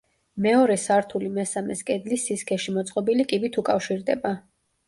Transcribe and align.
მეორე 0.45 0.77
სართული 0.83 1.29
მესამეს 1.35 1.85
კედლის 1.91 2.25
სისქეში 2.31 2.75
მოწყობილი 2.79 3.29
კიბით 3.33 3.61
უკავშირდება. 3.65 4.35